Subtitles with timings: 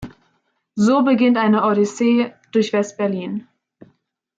[0.75, 3.47] So beginnt eine Odyssee durch West-Berlin.